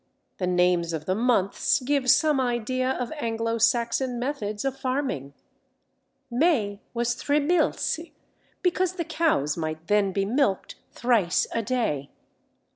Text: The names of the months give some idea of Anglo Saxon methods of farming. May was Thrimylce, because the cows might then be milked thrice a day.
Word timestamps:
The 0.39 0.47
names 0.47 0.93
of 0.93 1.05
the 1.05 1.13
months 1.13 1.79
give 1.79 2.09
some 2.09 2.39
idea 2.41 2.89
of 2.89 3.11
Anglo 3.19 3.59
Saxon 3.59 4.17
methods 4.17 4.65
of 4.65 4.75
farming. 4.75 5.35
May 6.31 6.81
was 6.95 7.13
Thrimylce, 7.13 8.09
because 8.63 8.93
the 8.93 9.05
cows 9.05 9.55
might 9.57 9.85
then 9.85 10.11
be 10.11 10.25
milked 10.25 10.73
thrice 10.95 11.45
a 11.51 11.61
day. 11.61 12.09